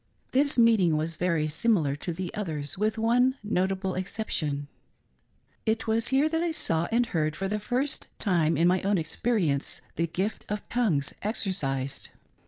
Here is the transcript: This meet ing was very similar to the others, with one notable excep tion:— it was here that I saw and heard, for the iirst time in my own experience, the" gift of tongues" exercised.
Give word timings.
This 0.31 0.57
meet 0.57 0.79
ing 0.79 0.97
was 0.97 1.13
very 1.13 1.45
similar 1.47 1.95
to 1.97 2.11
the 2.11 2.33
others, 2.33 2.75
with 2.75 2.97
one 2.97 3.37
notable 3.43 3.93
excep 3.93 4.29
tion:— 4.29 4.67
it 5.67 5.85
was 5.85 6.07
here 6.07 6.27
that 6.27 6.41
I 6.41 6.49
saw 6.49 6.87
and 6.91 7.05
heard, 7.05 7.35
for 7.35 7.47
the 7.47 7.57
iirst 7.59 8.05
time 8.17 8.57
in 8.57 8.67
my 8.67 8.81
own 8.81 8.97
experience, 8.97 9.79
the" 9.97 10.07
gift 10.21 10.43
of 10.49 10.67
tongues" 10.69 11.13
exercised. 11.21 12.09